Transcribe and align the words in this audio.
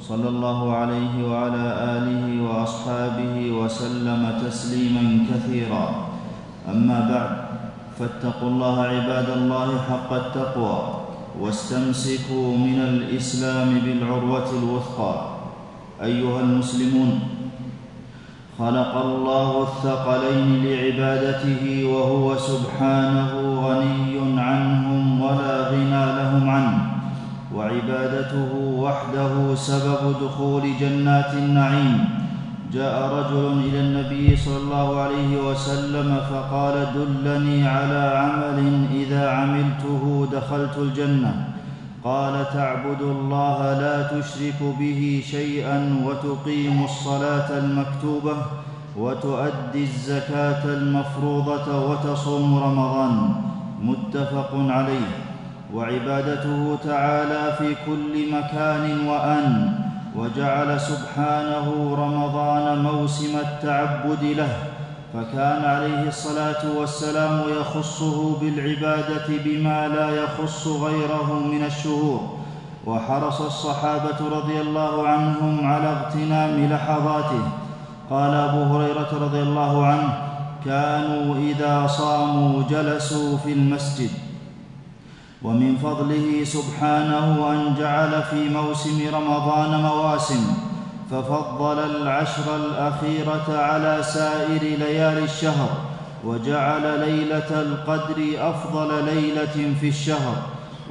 صلى 0.00 0.28
الله 0.28 0.72
عليه 0.76 1.14
وعلى 1.28 1.64
آله 1.96 2.42
وأصحابه 2.42 3.50
وسلم 3.50 4.22
تسليما 4.46 5.04
كثيرا. 5.30 5.84
أما 6.68 6.98
بعد 7.10 7.32
فاتقوا 7.98 8.48
الله 8.48 8.82
عباد 8.82 9.30
الله 9.30 9.68
حق 9.88 10.12
التقوى 10.12 10.78
واستمسكوا 11.40 12.56
من 12.56 12.78
الإسلام 12.80 13.80
بالعروة 13.84 14.48
الوثقى. 14.62 15.14
أيها 16.02 16.40
المسلمون 16.40 17.20
خلق 18.58 18.96
الله 18.96 19.62
الثقلين 19.62 20.64
لعبادته 20.64 21.84
وهو 21.84 22.36
سبحانه 22.36 23.32
غني 23.66 24.40
عنهم 24.40 25.20
ولا 25.20 25.70
غنى 25.70 26.04
لهم 26.18 26.50
عنه 26.50 26.78
وعبادته 27.54 28.52
وحده 28.86 29.54
سبب 29.54 30.02
دخول 30.22 30.62
جنات 30.80 31.34
النعيم. 31.34 32.08
جاء 32.72 32.94
رجل 33.18 33.44
إلى 33.66 33.80
النبي 33.80 34.36
صلى 34.36 34.56
الله 34.56 35.00
عليه 35.00 35.32
وسلم 35.48 36.08
فقال 36.30 36.86
دلني 36.94 37.68
على 37.68 38.02
عمل 38.22 38.58
إذا 38.94 39.30
عملته 39.30 40.28
دخلت 40.32 40.78
الجنة. 40.78 41.32
قال 42.04 42.34
تعبد 42.54 43.02
الله 43.02 43.58
لا 43.82 43.96
تشرك 44.14 44.60
به 44.78 45.22
شيئا 45.30 45.78
وتقيم 46.06 46.84
الصلاة 46.84 47.58
المكتوبة 47.58 48.36
وتؤدي 48.96 49.82
الزكاة 49.82 50.64
المفروضة 50.64 51.68
وتصوم 51.90 52.58
رمضان. 52.58 53.34
متفق 53.82 54.50
عليه. 54.54 55.25
وعبادته 55.76 56.78
تعالى 56.84 57.56
في 57.58 57.76
كل 57.86 58.32
مكان 58.32 59.06
وأن 59.08 59.78
وجعل 60.16 60.80
سبحانه 60.80 61.96
رمضان 61.98 62.82
موسم 62.82 63.38
التعبد 63.38 64.24
له 64.24 64.56
فكان 65.14 65.64
عليه 65.64 66.08
الصلاة 66.08 66.62
والسلام 66.78 67.42
يخصه 67.60 68.38
بالعبادة 68.40 69.26
بما 69.44 69.88
لا 69.88 70.10
يخص 70.10 70.66
غيره 70.66 71.42
من 71.52 71.64
الشهور. 71.64 72.20
وحرص 72.86 73.40
الصحابة 73.40 74.20
رضي 74.32 74.60
الله 74.60 75.08
عنهم 75.08 75.66
على 75.66 75.88
اغتنام 75.88 76.72
لحظاته. 76.72 77.42
قال 78.10 78.34
أبو 78.34 78.62
هريرة 78.62 79.08
رضي 79.22 79.42
الله 79.42 79.86
عنه 79.86 80.18
كانوا 80.64 81.36
إذا 81.36 81.86
صاموا 81.86 82.62
جلسوا 82.70 83.36
في 83.36 83.52
المسجد. 83.52 84.10
ومن 85.42 85.76
فضله 85.76 86.44
سبحانه 86.44 87.50
أن 87.52 87.74
جعل 87.78 88.22
في 88.22 88.48
موسم 88.48 89.08
رمضان 89.14 89.80
مواسم 89.82 90.56
ففضل 91.10 91.78
العشر 91.78 92.56
الأخيرة 92.56 93.44
على 93.48 94.02
سائر 94.02 94.62
ليالي 94.62 95.24
الشهر 95.24 95.68
وجعل 96.24 97.00
ليلة 97.00 97.60
القدر 97.62 98.34
أفضل 98.38 99.04
ليلة 99.04 99.74
في 99.80 99.88
الشهر 99.88 100.36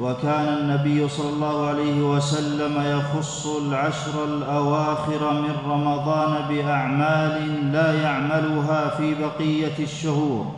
وكان 0.02 0.48
النبي 0.58 1.10
صلى 1.10 1.30
الله 1.30 1.68
عليه 1.68 2.02
وسلم 2.02 2.84
يخص 2.86 3.48
العشر 3.48 4.26
الأواخر 4.26 5.34
من 5.34 5.56
رمضان 5.72 6.48
بأعمال 6.50 7.72
لا 7.72 8.02
يعملها 8.02 8.90
في 8.98 9.16
بقية 9.16 9.74
الشهور 9.80 10.52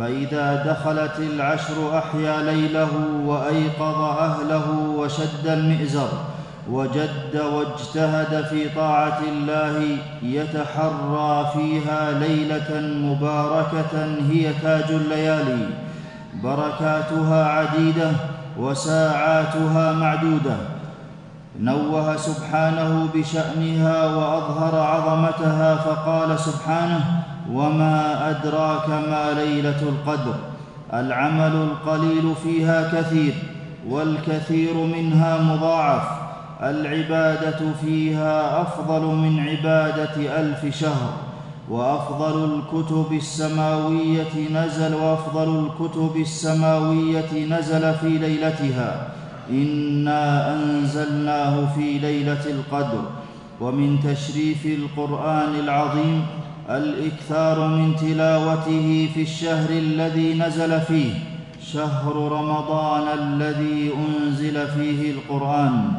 فإذا 0.00 0.64
دخلت 0.64 1.18
العشر 1.18 1.98
أحيا 1.98 2.42
ليله 2.42 2.88
وأيقظ 3.24 4.00
أهله 4.00 4.94
وشد 4.96 5.46
المئزر 5.46 6.08
وجد 6.70 7.40
واجتهد 7.52 8.44
في 8.44 8.68
طاعة 8.68 9.18
الله 9.28 9.98
يتحرى 10.22 11.46
فيها 11.54 12.12
ليلة 12.18 12.80
مباركة 12.80 14.16
هي 14.30 14.52
تاج 14.62 14.90
الليالي. 14.90 15.66
بركاتها 16.42 17.44
عديدة 17.44 18.10
وساعاتها 18.58 19.92
معدودة. 19.92 20.56
نوه 21.60 22.16
سبحانه 22.16 23.08
بشأنها 23.14 24.06
وأظهر 24.06 24.80
عظمتها 24.80 25.76
فقال 25.76 26.38
سبحانه 26.38 27.22
وما 27.52 28.30
أدراك 28.30 28.88
ما 28.88 29.32
ليلة 29.32 29.82
القدر 29.82 30.34
العمل 30.94 31.52
القليل 31.56 32.34
فيها 32.42 33.00
كثير 33.00 33.34
والكثير 33.88 34.74
منها 34.74 35.42
مضاعف 35.42 36.02
العبادة 36.62 37.60
فيها 37.80 38.62
أفضل 38.62 39.02
من 39.06 39.48
عبادة 39.48 40.40
ألف 40.40 40.78
شهر 40.80 41.12
وأفضل 41.70 42.44
الكتب 42.44 43.12
السماوية 43.12 44.48
نزل 44.54 44.94
وأفضل 44.94 45.66
الكتب 45.66 46.16
السماوية 46.16 47.46
نزل 47.50 47.94
في 47.94 48.08
ليلتها. 48.08 49.08
إنا 49.50 50.54
أنزلناه 50.54 51.74
في 51.74 51.98
ليلة 51.98 52.44
القدر. 52.50 53.02
ومن 53.60 54.00
تشريف 54.00 54.66
القرآن 54.66 55.54
العظيم 55.54 56.26
الإكثار 56.70 57.68
من 57.68 57.96
تلاوته 57.96 59.08
في 59.14 59.22
الشهر 59.22 59.70
الذي 59.70 60.34
نزل 60.34 60.80
فيه 60.80 61.12
شهر 61.72 62.16
رمضان 62.32 63.18
الذي 63.18 63.90
أنزل 63.94 64.68
فيه 64.68 65.10
القرآن. 65.10 65.92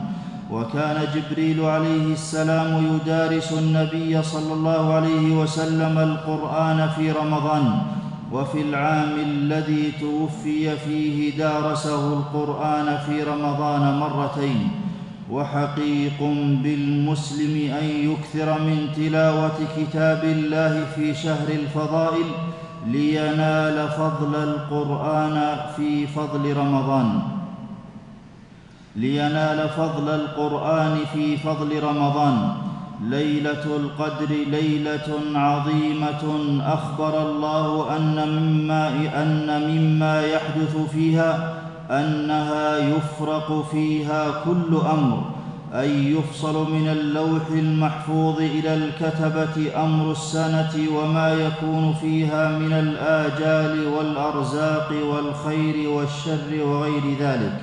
وكان 0.52 1.08
جبريل 1.16 1.62
عليه 1.66 2.14
السلام 2.14 2.96
يدارس 2.96 3.54
النبي 3.54 4.24
صلى 4.24 4.54
الله 4.54 4.94
عليه 4.94 5.32
وسلم 5.32 6.00
القرآن 6.00 6.90
في 6.96 7.12
رمضان. 7.12 7.82
وفي 8.32 8.62
العام 8.62 9.20
الذي 9.20 9.92
توفي 10.00 10.78
فيه 10.78 11.38
دارسه 11.38 12.14
القرآن 12.14 12.98
في 13.06 13.24
رمضان 13.24 14.00
مرتين. 14.00 14.72
وحقيق 15.30 16.20
بالمسلم 16.64 17.74
أن 17.74 17.86
يكثر 17.86 18.62
من 18.62 18.88
تلاوة 18.96 19.60
كتاب 19.78 20.24
الله 20.24 20.86
في 20.96 21.14
شهر 21.14 21.48
الفضائل 21.50 22.26
لينال 22.88 23.90
فضل 23.90 24.36
القرآن 24.36 25.56
في 25.76 26.08
فضل 26.08 26.58
رمضان. 26.58 27.20
لينال 28.96 29.70
فضل 29.70 30.10
القرآن 30.10 30.98
في 31.14 31.38
فضل 31.38 31.84
رمضان. 31.84 32.50
ليلة 33.02 33.66
القدر 33.66 34.36
ليلة 34.48 35.10
عظيمة. 35.36 36.24
أخبر 36.66 37.22
الله 37.22 37.98
أن 37.98 38.30
مما 38.30 38.88
أن 39.24 39.62
مما 39.72 40.22
يحدث 40.22 40.78
فيها 40.92 41.54
أنها 41.92 42.78
يفرق 42.78 43.66
فيها 43.72 44.32
كل 44.46 44.76
أمر 44.92 45.24
أي 45.74 46.12
يفصل 46.12 46.72
من 46.72 46.88
اللوح 46.88 47.42
المحفوظ 47.52 48.38
إلى 48.42 48.74
الكتبة 48.74 49.84
أمر 49.84 50.12
السنة 50.12 50.74
وما 50.96 51.34
يكون 51.34 51.94
فيها 52.02 52.60
من 52.60 52.74
الآجال 52.74 53.88
والأرزاق 53.88 54.92
والخير 55.10 55.90
والشر 55.90 56.64
وغير 56.64 57.02
ذلك. 57.20 57.62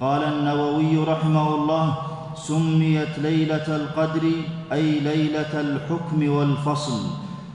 قال 0.00 0.24
النووي 0.24 1.04
رحمه 1.04 1.54
الله 1.54 1.94
سميت 2.34 3.18
ليلة 3.18 3.76
القدر 3.76 4.22
أي 4.72 5.00
ليلة 5.00 5.60
الحكم 5.60 6.28
والفصل. 6.28 7.00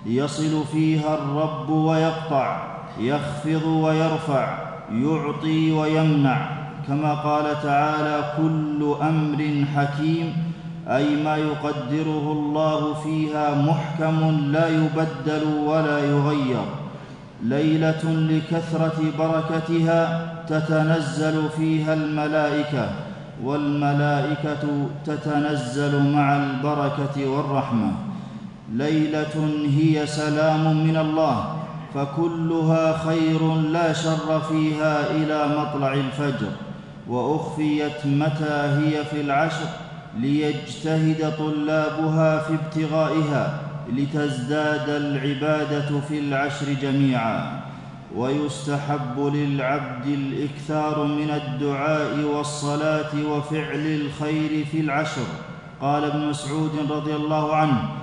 يصل 0.06 0.64
فيها 0.72 1.14
الرب 1.14 1.70
ويقطع 1.70 2.78
يخفض 3.00 3.66
ويرفع. 3.66 4.73
يعطي 4.92 5.72
ويمنع. 5.72 6.64
كما 6.88 7.14
قال 7.14 7.64
تعالى 7.64 8.24
كل 8.38 8.96
أمر 9.02 9.66
حكيم 9.76 10.34
أي 10.88 11.16
ما 11.24 11.38
يقدره 11.38 12.32
الله 12.32 12.94
فيها 12.94 13.56
محكم 13.56 14.52
لا 14.52 14.68
يبدل 14.68 15.44
ولا 15.66 16.00
يغير. 16.00 16.66
ليلة 17.44 18.04
لكثرة 18.04 19.00
بركتها 19.20 20.00
تتنزل 20.48 21.50
فيها 21.58 21.94
الملائكة 21.94 22.90
والملائكة 23.44 24.88
تتنزل 25.06 26.12
مع 26.12 26.36
البركة 26.36 27.28
والرحمة. 27.28 27.92
ليلة 28.74 29.36
هي 29.78 30.08
سلام 30.08 30.88
من 30.88 30.98
الله 30.98 31.63
فكلها 31.94 32.98
خير 32.98 33.56
لا 33.56 33.94
شر 33.94 34.42
فيها 34.50 35.12
إلى 35.12 35.58
مطلع 35.58 35.94
الفجر 35.94 36.52
وأخفيت 37.08 38.06
متى 38.06 38.80
هي 38.80 39.06
في 39.06 39.22
العشر 39.22 39.68
ليجتهد 40.20 41.34
طلابها 41.38 42.40
في 42.40 42.54
ابتغائها 42.54 43.60
لتزداد 43.94 44.90
العبادة 44.90 46.00
في 46.08 46.20
العشر 46.20 46.74
جميعا. 46.82 47.62
ويستحب 48.16 49.20
للعبد 49.20 50.06
الإكثار 50.06 51.04
من 51.04 51.30
الدعاء 51.30 52.20
والصلاة 52.20 53.30
وفعل 53.30 53.86
الخير 54.02 54.66
في 54.72 54.80
العشر. 54.80 55.28
قال 55.82 56.04
ابن 56.04 56.30
مسعود 56.30 56.72
رضي 56.90 57.16
الله 57.16 57.56
عنه 57.56 58.03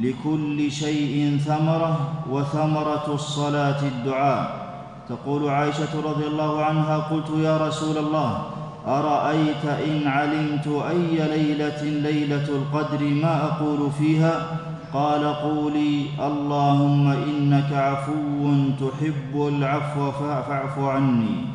لكل 0.00 0.72
شيء 0.72 1.38
ثمرة 1.38 2.12
وثمرة 2.30 3.14
الصلاة 3.14 3.82
الدعاء. 3.82 4.64
تقول 5.08 5.48
عائشة 5.48 6.00
رضي 6.04 6.26
الله 6.26 6.64
عنها 6.64 6.98
قلت 6.98 7.30
يا 7.38 7.56
رسول 7.56 7.98
الله 7.98 8.42
أرأيت 8.86 9.64
إن 9.64 10.06
علمت 10.06 10.66
أي 10.90 11.28
ليلة 11.36 11.82
ليلة 11.82 12.48
القدر 12.48 13.04
ما 13.04 13.44
أقول 13.44 13.90
فيها؟ 13.98 14.46
قال 14.92 15.34
قولي 15.34 16.06
اللهم 16.26 17.08
إنك 17.08 17.72
عفو 17.72 18.54
تحب 18.80 19.48
العفو 19.48 20.10
فاعف 20.10 20.78
عني. 20.78 21.46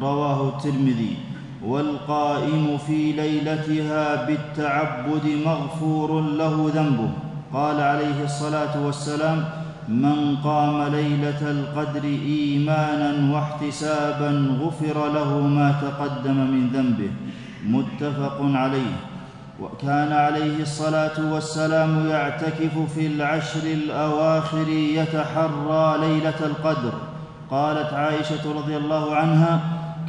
رواه 0.00 0.48
الترمذي. 0.48 1.16
والقائم 1.66 2.78
في 2.86 3.12
ليلتها 3.12 4.26
بالتعبد 4.26 5.38
مغفور 5.46 6.20
له 6.20 6.70
ذنبه. 6.74 7.31
قال 7.52 7.80
عليه 7.80 8.24
الصلاة 8.24 8.86
والسلام 8.86 9.44
من 9.88 10.36
قام 10.44 10.82
ليلة 10.92 11.50
القدر 11.50 12.04
إيمانا 12.04 13.34
واحتسابا 13.34 14.56
غفر 14.60 15.12
له 15.12 15.40
ما 15.40 15.74
تقدم 15.82 16.36
من 16.36 16.68
ذنبه. 16.68 17.10
متفق 17.66 18.38
عليه. 18.40 18.92
وكان 19.60 20.12
عليه 20.12 20.62
الصلاة 20.62 21.32
والسلام 21.32 22.06
يعتكف 22.08 22.94
في 22.94 23.06
العشر 23.06 23.62
الأواخر 23.64 24.68
يتحرى 24.68 25.98
ليلة 26.00 26.40
القدر. 26.40 26.92
قالت 27.50 27.92
عائشة 27.92 28.52
رضي 28.58 28.76
الله 28.76 29.16
عنها 29.16 29.60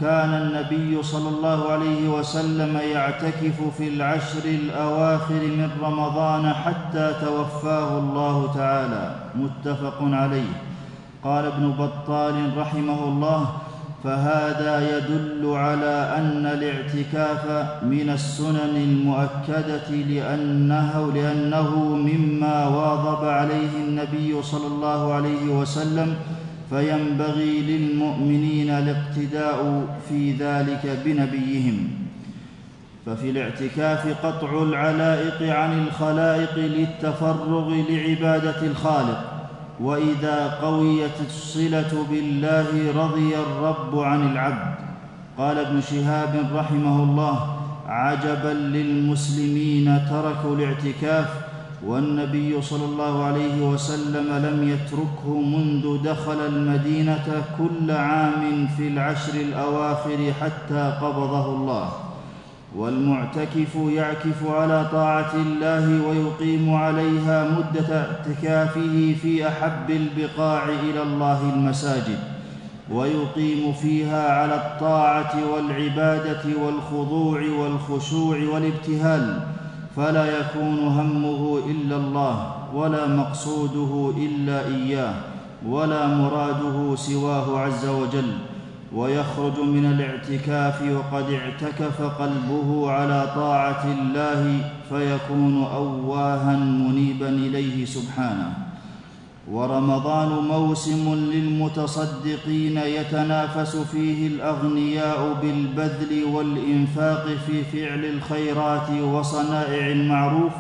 كان 0.04 0.34
النبي 0.34 1.04
صلى 1.04 1.30
الله 1.30 1.72
عليه 1.72 2.10
وسلم 2.10 2.78
يعتكف 2.78 3.78
في 3.78 3.88
العشر 3.88 4.46
الأواخر 4.46 5.34
من 5.34 5.70
رمضان 5.84 6.54
حتى 6.54 7.14
توفاه 7.22 7.98
الله 7.98 8.54
تعالى. 8.56 9.16
متفق 9.36 9.98
عليه. 10.02 10.54
قال 11.24 11.46
ابن 11.46 11.72
بطال 11.72 12.58
رحمه 12.58 13.04
الله 13.04 13.50
فهذا 14.04 14.98
يدل 14.98 15.56
على 15.56 16.16
أن 16.18 16.46
الاعتكاف 16.46 17.46
من 17.84 18.10
السنن 18.10 18.76
المؤكدة 18.76 19.90
لأنه 19.90 21.12
لأنه 21.16 21.70
مما 21.80 22.68
واظب 22.68 23.26
عليه 23.26 23.74
النبي 23.88 24.42
صلى 24.42 24.68
الله 24.68 25.14
عليه 25.14 25.46
وسلم 25.46 26.16
فينبغي 26.70 27.62
للمؤمنين 27.62 28.70
الاقتداء 28.70 29.88
في 30.10 30.32
ذلك 30.32 31.00
بنبيهم. 31.06 31.88
ففي 33.06 33.30
الاعتكاف 33.30 34.26
قطع 34.26 34.64
العلائق 34.64 35.56
عن 35.56 35.88
الخلائق 35.88 36.56
للتفرغ 36.58 37.74
لعبادة 37.90 38.62
الخالق. 38.62 39.34
وإذا 39.80 40.60
قويت 40.62 41.22
الصلة 41.26 42.06
بالله 42.12 42.68
رضي 43.06 43.36
الرب 43.36 44.00
عن 44.00 44.32
العبد. 44.32 44.76
قال 45.38 45.58
ابن 45.58 45.82
شهاب 45.82 46.50
رحمه 46.56 47.04
الله 47.04 47.58
عجبا 47.88 48.54
للمسلمين 48.54 50.02
تركوا 50.10 50.56
الاعتكاف 50.56 51.53
والنبي 51.88 52.62
صلى 52.62 52.86
الله 52.86 53.24
عليه 53.24 53.62
وسلم 53.70 54.28
لم 54.46 54.70
يتركه 54.70 55.42
منذ 55.42 56.04
دخل 56.04 56.40
المدينة 56.48 57.44
كل 57.58 57.92
عام 57.92 58.68
في 58.78 58.88
العشر 58.88 59.34
الأواخر 59.34 60.34
حتى 60.42 60.98
قبضه 61.02 61.46
الله. 61.56 61.90
والمعتكف 62.76 63.76
يعكف 63.76 64.48
على 64.48 64.86
طاعة 64.92 65.34
الله 65.36 66.08
ويقيم 66.08 66.74
عليها 66.74 67.48
مدة 67.50 68.06
اعتكافه 68.06 69.16
في 69.22 69.48
أحب 69.48 69.90
البقاع 69.90 70.64
إلى 70.70 71.02
الله 71.04 71.54
المساجد 71.56 72.20
ويقيم 72.92 73.74
فيها 73.74 74.34
على 74.34 74.56
الطاعة 74.56 75.34
والعبادة 75.54 76.44
والخضوع 76.66 77.42
والخشوع 77.60 78.38
والابتهال 78.54 79.40
فلا 79.96 80.40
يكون 80.40 80.80
همه 80.88 81.60
إلا 81.70 81.98
الله 81.98 82.54
ولا 82.74 83.08
مقصوده 83.08 84.14
إلا 84.18 84.68
إياه 84.68 85.14
ولا 85.68 86.08
مراده 86.08 86.96
سواه 86.96 87.60
عز 87.60 87.86
وجل. 87.86 88.32
ويخرج 88.96 89.60
من 89.60 89.86
الاعتكاف 89.86 90.82
وقد 90.82 91.26
اعتكف 91.34 92.02
قلبه 92.02 92.92
على 92.92 93.32
طاعة 93.36 93.86
الله 93.86 94.70
فيكون 94.90 95.64
أواها 95.64 96.58
منيبا 96.58 97.30
إليه 97.30 97.86
سبحانه. 97.86 98.63
ورمضان 99.52 100.30
موسم 100.30 101.14
للمتصدقين 101.14 102.78
يتنافس 102.78 103.76
فيه 103.76 104.28
الأغنياء 104.28 105.38
بالبذل 105.42 106.24
والإنفاق 106.34 107.26
في 107.48 107.64
فعل 107.64 108.06
الخيرات 108.06 108.90
وصنائع 108.90 109.88
المعروف 109.88 110.54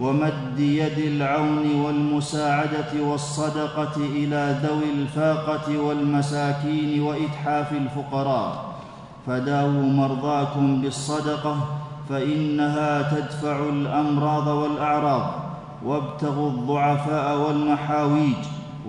ومد 0.00 0.58
يد 0.58 0.98
العون 0.98 1.80
والمساعدة 1.80 3.02
والصدقة 3.02 3.96
إلى 3.96 4.58
ذوي 4.62 4.92
الفاقة 5.02 5.78
والمساكين 5.78 7.02
وإتحاف 7.02 7.72
الفقراء. 7.72 8.64
فداووا 9.26 9.82
مرضاكم 9.82 10.82
بالصدقة 10.82 11.56
فإنها 12.08 13.02
تدفع 13.02 13.68
الأمراض 13.68 14.46
والأعراض. 14.46 15.49
وابتغوا 15.86 16.50
الضعفاء 16.50 17.38
والمحاويج 17.38 18.36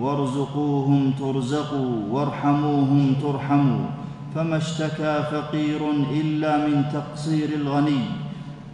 وارزقوهم 0.00 1.12
ترزقوا 1.18 1.96
وارحموهم 2.10 3.14
ترحموا 3.22 3.86
فما 4.34 4.56
اشتكى 4.56 5.22
فقير 5.32 5.80
إلا 6.10 6.56
من 6.66 6.84
تقصير 6.92 7.48
الغني 7.48 8.00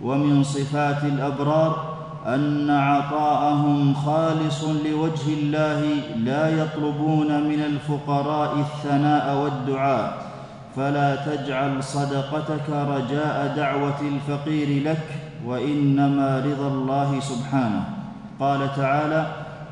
ومن 0.03 0.43
صفات 0.43 1.05
الأبرار 1.05 1.99
أن 2.27 2.71
عطاءهم 2.71 3.95
خالص 3.95 4.65
لوجه 4.65 5.29
الله 5.43 5.83
لا 6.17 6.49
يطلبون 6.63 7.43
من 7.43 7.61
الفقراء 7.61 8.57
الثناء 8.59 9.37
والدعاء 9.37 10.29
فلا 10.77 11.17
تجعل 11.17 11.83
صدقتك 11.85 12.71
رجاء 12.71 13.55
دعوة 13.57 14.01
الفقير 14.01 14.83
لك 14.83 15.05
وإنما 15.47 16.39
رضا 16.39 16.69
الله 16.69 17.21
سبحانه 17.21 17.98
قال 18.41 18.75
تعالى 18.77 19.27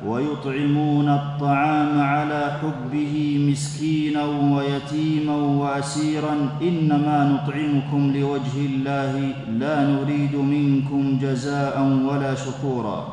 ويطعمون 0.05 1.09
الطعام 1.09 2.01
على 2.01 2.51
حبه 2.61 3.45
مسكينا 3.51 4.25
ويتيما 4.25 5.35
وأسيرا 5.35 6.35
إنما 6.61 7.17
نطعمكم 7.23 8.11
لوجه 8.15 8.57
الله 8.65 9.33
لا 9.49 9.75
نريد 9.87 10.35
منكم 10.35 11.17
جزاء 11.21 11.81
ولا 11.81 12.35
شكورا. 12.35 13.07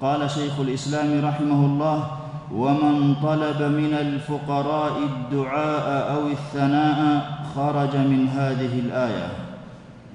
قال 0.00 0.30
شيخ 0.30 0.60
الإسلام 0.60 1.24
رحمه 1.24 1.66
الله 1.66 2.06
ومن 2.54 3.14
طلب 3.22 3.62
من 3.62 3.92
الفقراء 3.94 4.92
الدعاء 4.98 6.14
أو 6.14 6.26
الثناء 6.28 6.98
خرج 7.56 7.96
من 7.96 8.28
هذه 8.28 8.78
الآية. 8.78 9.28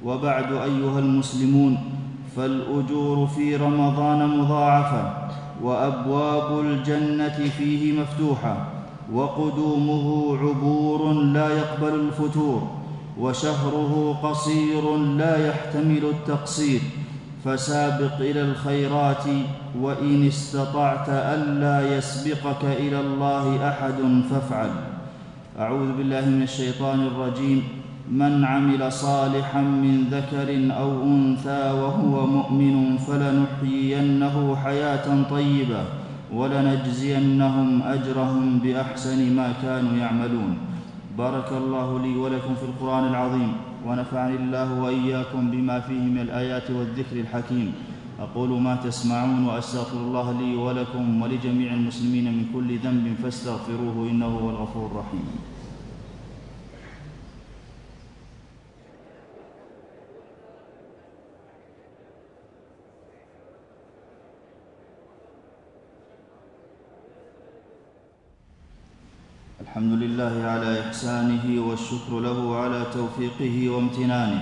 وبعد 0.05 0.51
أيها 0.51 0.99
المسلمون 0.99 1.98
فالأجور 2.39 3.27
في 3.27 3.55
رمضان 3.55 4.27
مضاعفة 4.27 5.13
وأبواب 5.63 6.59
الجنة 6.59 7.49
فيه 7.57 8.01
مفتوحة 8.01 8.67
وقدومه 9.13 10.37
عبور 10.37 11.13
لا 11.13 11.49
يقبل 11.49 11.99
الفتور 11.99 12.67
وشهره 13.19 14.19
قصير 14.23 14.97
لا 14.97 15.47
يحتمل 15.47 16.05
التقصير 16.05 16.81
فسابق 17.45 18.15
إلى 18.19 18.41
الخيرات 18.41 19.23
وإن 19.81 20.27
استطعت 20.27 21.09
ألا 21.09 21.97
يسبقك 21.97 22.63
إلى 22.63 22.99
الله 22.99 23.69
أحد 23.69 24.23
فافعل. 24.31 24.69
أعوذ 25.59 25.91
بالله 25.97 26.25
من 26.25 26.43
الشيطان 26.43 27.07
الرجيم. 27.07 27.63
من 28.09 28.45
عمل 28.45 28.91
صالحا 28.91 29.61
من 29.61 30.09
ذكر 30.11 30.73
أو 30.73 31.03
أنثى 31.03 31.71
وهو 31.71 32.27
مؤمن 32.27 32.97
فلنحيينه 32.97 34.55
حياة 34.55 35.23
طيبة 35.29 35.83
ولنجزينهم 36.33 37.81
أجرهم 37.81 38.59
بأحسن 38.59 39.35
ما 39.35 39.53
كانوا 39.61 39.97
يعملون. 39.97 40.57
بارك 41.17 41.51
الله 41.53 41.99
لي 41.99 42.15
ولكم 42.15 42.55
في 42.55 42.63
القرآن 42.63 43.07
العظيم 43.07 43.51
ونفعني 43.85 44.35
الله 44.35 44.81
وإياكم 44.81 45.51
بما 45.51 45.79
فيه 45.79 45.99
من 45.99 46.19
الآيات 46.21 46.71
والذكر 46.71 47.15
الحكيم. 47.19 47.73
أقول 48.19 48.61
ما 48.61 48.75
تسمعون 48.75 49.45
وأستغفر 49.45 49.97
الله 49.97 50.41
لي 50.41 50.55
ولكم 50.55 51.21
ولجميع 51.21 51.73
المسلمين 51.73 52.25
من 52.25 52.45
كل 52.53 52.77
ذنب 52.77 53.15
فاستغفروه 53.23 54.09
إنه 54.11 54.25
هو 54.25 54.49
الغفور 54.49 54.85
الرحيم. 54.91 55.25
الحمد 69.69 70.01
لله 70.01 70.35
على 70.49 70.81
إحسانه 70.81 71.45
والشكر 71.45 72.19
له 72.19 72.55
على 72.55 72.81
توفيقه 72.93 73.69
وامتنانه. 73.69 74.41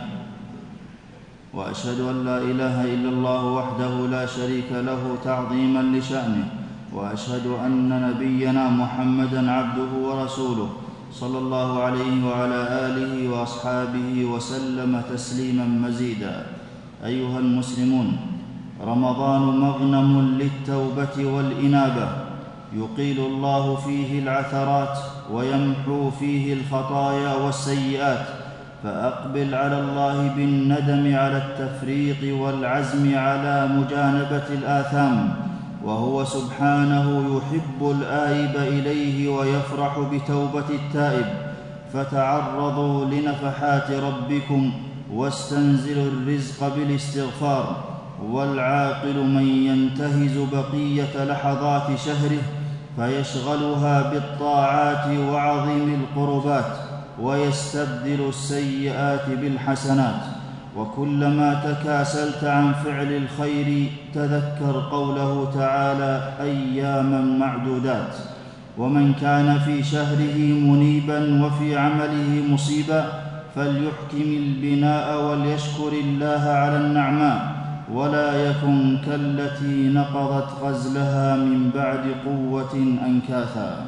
وأشهد 1.53 1.99
أن 1.99 2.25
لا 2.25 2.37
إله 2.37 2.85
إلا 2.95 3.09
الله 3.09 3.43
وحده 3.45 3.93
لا 4.07 4.25
شريك 4.25 4.71
له 4.71 5.17
تعظيما 5.23 5.83
لشأنه. 5.97 6.47
وأشهد 6.93 7.47
أن 7.65 7.91
نبينا 8.07 8.69
محمدا 8.69 9.51
عبده 9.51 9.91
ورسوله 10.07 10.69
صلى 11.11 11.37
الله 11.37 11.83
عليه 11.83 12.15
وعلى 12.29 12.61
آله 12.87 13.29
وأصحابه 13.29 14.25
وسلم 14.25 15.01
تسليما 15.11 15.65
مزيدا. 15.65 16.45
أيها 17.03 17.39
المسلمون 17.39 18.17
رمضان 18.79 19.41
مغنم 19.41 20.39
للتوبة 20.39 21.15
والإنابة. 21.35 22.07
يقيل 22.73 23.19
الله 23.19 23.75
فيه 23.75 24.19
العثرات. 24.19 25.16
ويمحو 25.31 26.09
فيه 26.09 26.53
الخطايا 26.53 27.33
والسيئات 27.35 28.25
فأقبل 28.83 29.55
على 29.55 29.79
الله 29.79 30.27
بالندم 30.35 31.15
على 31.15 31.37
التفريط 31.37 32.39
والعزم 32.39 33.17
على 33.17 33.67
مجانبة 33.67 34.47
الآثام 34.49 35.33
وهو 35.83 36.23
سبحانه 36.23 37.37
يحب 37.37 37.91
الائب 37.91 38.55
إليه 38.55 39.29
ويفرح 39.29 39.99
بتوبة 39.99 40.65
التائب 40.69 41.25
فتعرضوا 41.93 43.05
لنفحات 43.05 43.91
ربكم 43.91 44.71
واستنزلوا 45.13 46.05
الرزق 46.05 46.75
بالاستغفار 46.75 47.83
والعاقل 48.31 49.27
من 49.27 49.47
ينتهز 49.47 50.37
بقية 50.51 51.23
لحظات 51.23 51.99
شهره 52.05 52.41
فيشغلها 52.97 54.11
بالطاعات 54.11 55.19
وعظيم 55.19 56.01
القربات 56.01 56.73
ويستبدل 57.21 58.29
السيئات 58.29 59.29
بالحسنات. 59.29 60.21
وكلما 60.77 61.53
تكاسلت 61.53 62.43
عن 62.43 62.73
فعل 62.73 63.11
الخير 63.11 63.89
تذكر 64.13 64.87
قوله 64.91 65.51
تعالى 65.55 66.33
أياما 66.41 67.21
معدودات. 67.21 68.15
ومن 68.77 69.13
كان 69.13 69.59
في 69.59 69.83
شهره 69.83 70.37
منيبا 70.37 71.45
وفي 71.45 71.77
عمله 71.77 72.43
مصيبا 72.49 73.05
فليحكم 73.55 74.21
البناء 74.21 75.23
وليشكر 75.25 75.91
الله 76.03 76.49
على 76.49 76.77
النعماء. 76.77 77.56
ولا 77.93 78.51
يكن 78.51 78.97
كالتي 79.05 79.89
نقضت 79.95 80.49
غزلها 80.63 81.35
من 81.35 81.71
بعد 81.75 82.03
قوة 82.25 82.73
أنكاثا. 83.07 83.85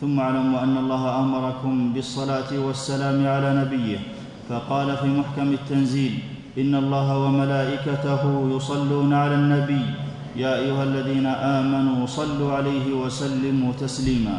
ثم 0.00 0.20
اعلموا 0.20 0.62
أن 0.62 0.76
الله 0.76 1.20
أمركم 1.20 1.92
بالصلاة 1.94 2.50
والسلام 2.54 3.26
على 3.26 3.66
نبيه 3.66 3.98
فقال 4.48 4.96
في 4.96 5.06
محكم 5.06 5.52
التنزيل 5.52 6.18
إن 6.58 6.74
الله 6.74 7.18
وملائكته 7.18 8.22
يصلون 8.56 9.10
على 9.14 9.34
النبي. 9.34 9.82
يا 10.36 10.54
أيها 10.58 10.84
الذين 10.84 11.26
آمنوا 11.26 12.06
صلوا 12.06 12.52
عليه 12.52 12.94
وسلموا 12.94 13.72
تسليما. 13.80 14.38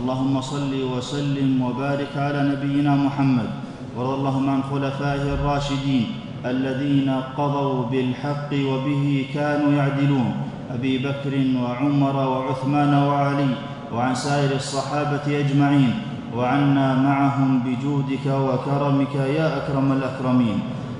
اللهم 0.00 0.40
صل 0.40 0.72
وسلم 0.72 1.62
وبارك 1.62 2.12
على 2.16 2.40
نبينا 2.52 2.96
محمد. 2.96 3.50
وارض 3.96 4.12
اللهم 4.20 4.46
عن 4.50 4.62
خلفائه 4.62 5.34
الراشدين. 5.34 6.06
الذين 6.44 7.10
قضوا 7.36 7.84
بالحق 7.92 8.50
وبه 8.52 9.26
كانوا 9.34 9.72
يعدلون. 9.72 10.32
أبي 10.74 10.98
بكر 10.98 11.34
وعمر 11.62 12.16
وعثمان 12.16 12.94
وعلي 12.94 13.52
وعن 13.94 14.14
سائر 14.14 14.56
الصحابة 14.56 15.26
أجمعين. 15.28 15.92
وعنا 16.36 16.94
معهم 16.94 17.62
بجودك 17.66 18.26
وكرمك 18.26 19.14
يا 19.14 19.56
أكرم 19.56 19.92
الأكرمين. 19.92 20.58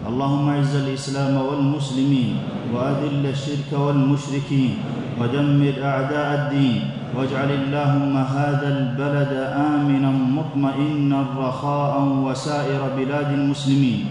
اللهم 0.09 0.49
أعز 0.49 0.77
الإسلام 0.77 1.37
والمسلمين 1.37 2.37
وأذل 2.75 3.27
الشرك 3.27 3.71
والمشركين 3.73 4.75
ودمر 5.21 5.75
أعداء 5.85 6.29
الدين. 6.35 6.81
واجعل 7.17 7.51
اللهم 7.51 8.17
هذا 8.17 8.69
البلد 8.79 9.33
آمنا 9.55 10.11
مطمئنا 10.11 11.19
رخاء 11.37 11.95
وسائر 12.27 12.83
بلاد 12.99 13.33
المسلمين. 13.33 14.07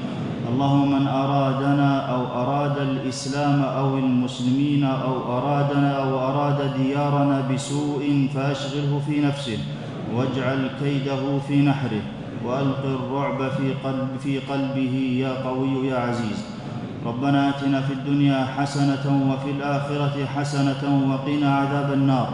اللهم 0.50 0.92
من 0.92 1.08
أرادنا 1.08 1.92
أو 2.14 2.22
أراد 2.42 2.78
الإسلام 2.78 3.62
أو 3.62 3.98
المسلمين 3.98 4.84
أو 4.84 5.38
أرادنا 5.38 5.92
أو 6.04 6.20
أراد 6.20 6.74
ديارنا 6.78 7.42
بسوء 7.54 8.28
فأشغله 8.34 9.02
في 9.08 9.22
نفسه 9.22 9.58
واجعل 10.16 10.70
كيده 10.82 11.40
في 11.48 11.62
نحره 11.62 12.02
وألق 12.46 12.84
الرعب 12.86 13.50
في, 13.52 13.74
قلب 13.84 14.10
في 14.24 14.40
قلبه 14.40 14.96
يا 15.22 15.34
قوي 15.46 15.88
يا 15.88 15.98
عزيز. 15.98 16.40
ربنا 17.06 17.50
آتنا 17.50 17.82
في 17.82 17.94
الدنيا 17.94 18.48
حسنة 18.58 19.06
وفي 19.30 19.52
الآخرة 19.52 20.26
حسنة 20.26 20.84
وقنا 21.10 21.56
عذاب 21.56 21.94
النار. 21.94 22.30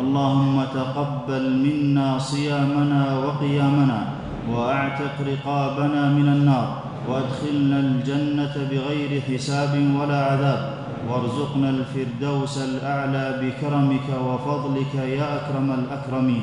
اللهم 0.00 0.64
تقبل 0.74 1.44
منا 1.66 2.18
صيامنا 2.18 3.18
وقيامنا 3.18 4.06
وأعتق 4.50 5.14
رقابنا 5.26 6.02
من 6.08 6.28
النار. 6.28 6.89
وادخلنا 7.08 7.78
الجنة 7.80 8.54
بغير 8.70 9.20
حساب 9.20 9.72
ولا 10.00 10.24
عذاب. 10.24 10.62
وارزقنا 11.08 11.70
الفردوس 11.70 12.58
الأعلى 12.58 13.40
بكرمك 13.42 14.08
وفضلك 14.26 14.94
يا 14.94 15.36
أكرم 15.36 15.72
الأكرمين. 15.72 16.42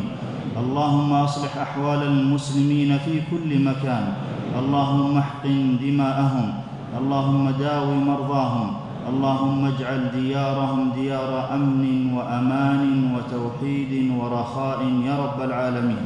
اللهم 0.58 1.14
أصلح 1.14 1.58
أحوال 1.58 2.04
المسلمين 2.04 2.98
في 2.98 3.22
كل 3.32 3.64
مكان. 3.64 4.14
اللهم 4.60 5.18
احقن 5.18 5.78
دماءهم. 5.82 6.48
اللهم 7.00 7.50
داو 7.50 7.86
مرضاهم. 7.94 8.74
اللهم 9.10 9.66
اجعل 9.66 10.02
ديارهم 10.12 10.92
ديار 10.96 11.54
أمن 11.56 12.14
وأمان 12.14 12.82
وتوحيد 13.16 14.12
ورخاء 14.20 14.80
يا 15.06 15.16
رب 15.24 15.42
العالمين. 15.42 16.04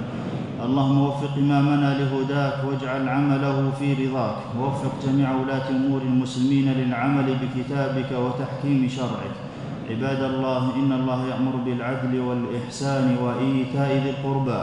اللهم 0.62 1.02
وفق 1.02 1.34
إمامنا 1.38 1.98
لهداك 2.00 2.62
واجعل 2.68 3.10
عمله 3.10 3.72
في 3.80 3.94
رضاك 3.94 4.38
ووفق 4.60 4.94
جميع 5.06 5.36
ولاة 5.36 5.70
أمور 5.70 6.02
المسلمين 6.02 6.74
للعمل 6.74 7.28
بكتابك 7.42 8.12
وتحكيم 8.12 8.90
شرعك. 8.90 9.36
عباد 9.90 10.22
الله 10.24 10.76
إن 10.76 10.92
الله 10.92 11.20
يأمر 11.28 11.56
بالعدل 11.66 12.20
والإحسان 12.20 13.18
وإيتاء 13.24 13.90
ذي 14.04 14.10
القربى 14.10 14.62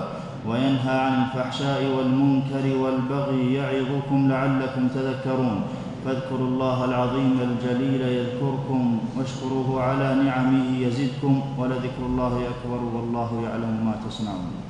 وينهى 0.49 0.99
عن 1.07 1.14
الفحشاء 1.23 1.81
والمنكر 1.97 2.64
والبغي 2.83 3.55
يعظكم 3.55 4.28
لعلكم 4.28 4.88
تذكرون. 4.88 5.62
فاذكروا 6.05 6.49
الله 6.49 6.85
العظيم 6.85 7.35
الجليل 7.49 8.00
يذكركم 8.00 8.99
واشكروه 9.19 9.83
على 9.83 10.14
نعمه 10.14 10.78
يزدكم 10.78 11.43
ولذكر 11.59 12.02
الله 12.07 12.33
أكبر 12.52 12.81
والله 12.95 13.31
يعلم 13.45 13.75
ما 13.87 13.95
تصنعون. 14.07 14.68